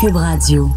[0.00, 0.70] Cube Radio.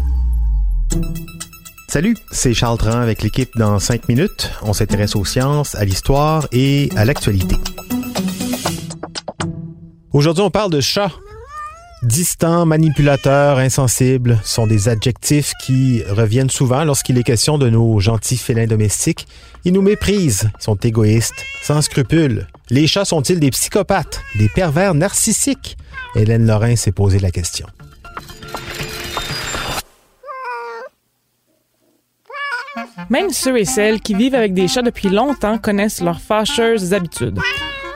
[1.88, 4.50] Salut, c'est Charles Tran avec l'équipe dans 5 minutes.
[4.62, 7.56] On s'intéresse aux sciences, à l'histoire et à l'actualité.
[10.12, 11.12] Aujourd'hui, on parle de chats.
[12.02, 18.36] Distant, manipulateur, insensible sont des adjectifs qui reviennent souvent lorsqu'il est question de nos gentils
[18.36, 19.28] félins domestiques.
[19.64, 22.48] Ils nous méprisent, sont égoïstes, sans scrupules.
[22.72, 25.76] Les chats sont-ils des psychopathes, des pervers narcissiques?
[26.14, 27.66] Hélène Lorrain s'est posé la question.
[33.10, 37.38] Même ceux et celles qui vivent avec des chats depuis longtemps connaissent leurs fâcheuses habitudes.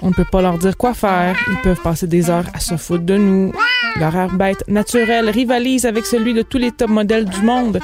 [0.02, 2.76] On ne peut pas leur dire quoi faire, ils peuvent passer des heures à se
[2.76, 3.52] foutre de nous.
[3.98, 7.80] Leur air bête naturel rivalise avec celui de tous les top modèles du monde.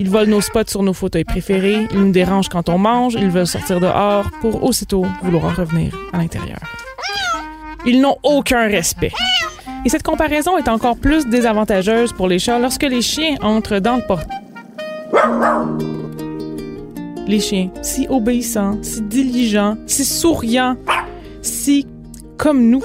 [0.00, 3.30] Ils volent nos spots sur nos fauteuils préférés, ils nous dérangent quand on mange, ils
[3.30, 6.60] veulent sortir dehors pour aussitôt vouloir revenir à l'intérieur.
[7.84, 9.12] Ils n'ont aucun respect.
[9.84, 13.96] Et cette comparaison est encore plus désavantageuse pour les chats lorsque les chiens entrent dans
[13.96, 14.28] le porte.
[17.26, 20.76] Les chiens, si obéissants, si diligents, si souriants,
[21.42, 21.86] si
[22.36, 22.82] comme nous.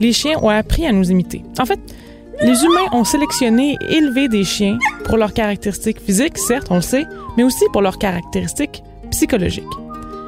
[0.00, 1.42] Les chiens ont appris à nous imiter.
[1.58, 1.80] En fait,
[2.44, 6.80] les humains ont sélectionné et élevé des chiens pour leurs caractéristiques physiques, certes, on le
[6.80, 9.64] sait, mais aussi pour leurs caractéristiques psychologiques.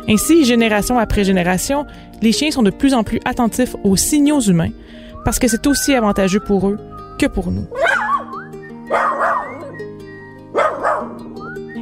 [0.08, 1.86] Ainsi, génération après génération,
[2.22, 4.70] les chiens sont de plus en plus attentifs aux signaux humains
[5.24, 6.78] parce que c'est aussi avantageux pour eux
[7.18, 7.66] que pour nous.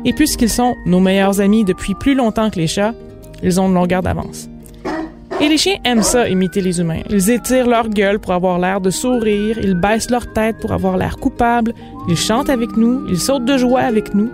[0.04, 2.94] Et puisqu'ils sont nos meilleurs amis depuis plus longtemps que les chats,
[3.42, 4.48] ils ont une longueur d'avance.
[5.42, 7.02] Et les chiens aiment ça, imiter les humains.
[7.10, 10.96] Ils étirent leur gueule pour avoir l'air de sourire, ils baissent leur tête pour avoir
[10.96, 11.74] l'air coupable,
[12.08, 14.30] ils chantent avec nous, ils sautent de joie avec nous.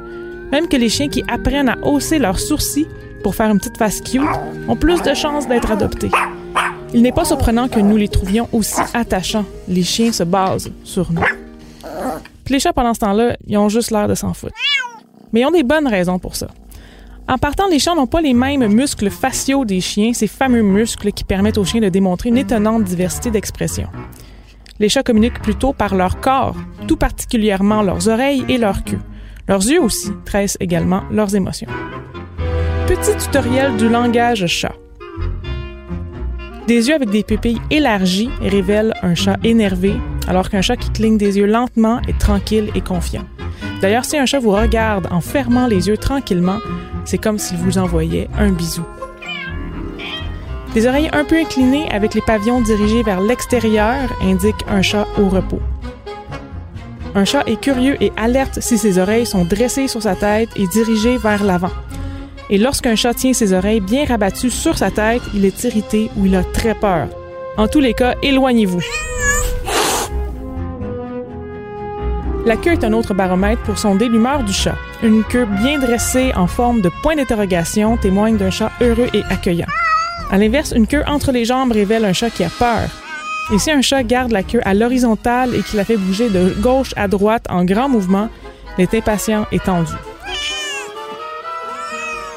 [0.53, 2.87] Même que les chiens qui apprennent à hausser leurs sourcils
[3.23, 4.21] pour faire une petite face cute
[4.69, 6.11] ont plus de chances d'être adoptés.
[6.93, 9.47] Il n'est pas surprenant que nous les trouvions aussi attachants.
[9.67, 11.25] Les chiens se basent sur nous.
[12.51, 14.55] Les chats, pendant ce temps-là, ils ont juste l'air de s'en foutre.
[15.33, 16.49] Mais ils ont des bonnes raisons pour ça.
[17.31, 21.13] En partant, les chats n'ont pas les mêmes muscles faciaux des chiens, ces fameux muscles
[21.13, 23.89] qui permettent aux chiens de démontrer une étonnante diversité d'expression.
[24.79, 26.57] Les chats communiquent plutôt par leur corps,
[26.87, 29.01] tout particulièrement leurs oreilles et leur queue.
[29.47, 31.69] Leurs yeux aussi tressent également leurs émotions.
[32.87, 34.75] Petit tutoriel du langage chat.
[36.67, 39.93] Des yeux avec des pupilles élargies révèlent un chat énervé,
[40.29, 43.25] alors qu'un chat qui cligne des yeux lentement est tranquille et confiant.
[43.83, 46.59] D'ailleurs, si un chat vous regarde en fermant les yeux tranquillement,
[47.09, 48.83] c'est comme s'il vous envoyait un bisou.
[50.75, 55.31] Des oreilles un peu inclinées avec les pavillons dirigés vers l'extérieur indiquent un chat au
[55.31, 55.63] repos.
[57.15, 60.67] Un chat est curieux et alerte si ses oreilles sont dressées sur sa tête et
[60.67, 61.73] dirigées vers l'avant.
[62.51, 66.27] Et lorsqu'un chat tient ses oreilles bien rabattues sur sa tête, il est irrité ou
[66.27, 67.09] il a très peur.
[67.57, 68.83] En tous les cas, éloignez-vous.
[72.49, 74.75] La queue est un autre baromètre pour sonder l'humeur du chat.
[75.03, 79.67] Une queue bien dressée en forme de point d'interrogation témoigne d'un chat heureux et accueillant.
[80.31, 82.89] À l'inverse, une queue entre les jambes révèle un chat qui a peur.
[83.53, 86.55] Et si un chat garde la queue à l'horizontale et qu'il la fait bouger de
[86.59, 88.31] gauche à droite en grand mouvement,
[88.79, 89.93] il est impatient et tendu.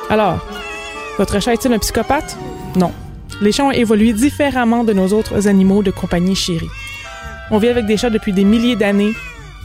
[0.10, 0.46] Alors,
[1.20, 2.38] votre chat est-il un psychopathe?
[2.76, 2.92] Non.
[3.40, 6.68] Les chats ont évolué différemment de nos autres animaux de compagnie chérie.
[7.50, 9.14] On vit avec des chats depuis des milliers d'années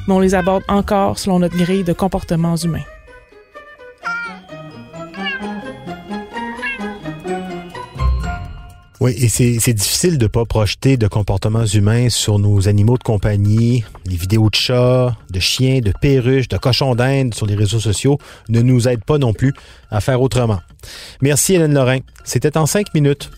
[0.06, 2.84] mais on les aborde encore selon notre grille de comportements humains.
[8.98, 13.02] Oui, et c'est difficile de ne pas projeter de comportements humains sur nos animaux de
[13.02, 13.84] compagnie.
[14.06, 18.18] Les vidéos de chats, de chiens, de perruches, de cochons d'Inde sur les réseaux sociaux
[18.48, 19.52] ne nous aident pas non plus
[19.90, 20.60] à faire autrement.
[21.20, 21.98] Merci Hélène Lorrain.
[22.24, 23.30] C'était en cinq minutes.